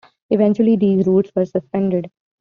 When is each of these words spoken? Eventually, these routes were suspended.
Eventually, 0.31 0.77
these 0.77 1.05
routes 1.05 1.31
were 1.35 1.45
suspended. 1.45 2.09